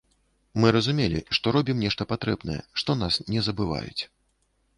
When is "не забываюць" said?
3.31-4.01